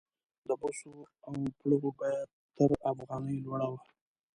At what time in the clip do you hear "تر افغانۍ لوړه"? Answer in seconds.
2.57-3.67